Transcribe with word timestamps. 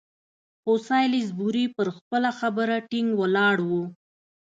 خو 0.61 0.73
سالیزبوري 0.87 1.65
پر 1.75 1.87
خپله 1.97 2.29
خبره 2.39 2.75
ټینګ 2.89 3.09
ولاړ 3.21 3.55
وو. 3.69 3.83